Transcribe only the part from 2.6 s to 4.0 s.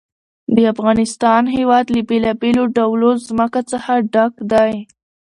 ډولو ځمکه څخه